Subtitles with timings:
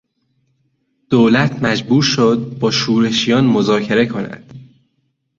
[1.09, 4.53] دولت مجبور شد با شورشیان مذاکره کند.